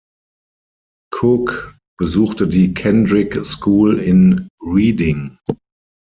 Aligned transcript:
Cook 1.13 1.77
besuchte 1.99 2.47
die 2.47 2.73
Kendrick 2.73 3.35
School 3.45 3.99
in 3.99 4.47
Reading. 4.59 5.37